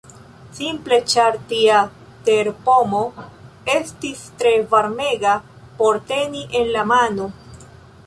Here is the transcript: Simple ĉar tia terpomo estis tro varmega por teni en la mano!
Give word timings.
Simple 0.59 0.97
ĉar 1.11 1.37
tia 1.51 1.81
terpomo 2.31 3.03
estis 3.77 4.27
tro 4.41 4.57
varmega 4.75 5.37
por 5.83 6.05
teni 6.13 6.47
en 6.63 6.77
la 6.79 6.93
mano! 6.97 7.33